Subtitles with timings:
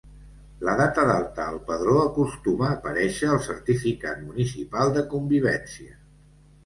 [0.67, 5.95] La data d'alta al padró acostuma a aparèixer al Certificat Municipal de Convivència.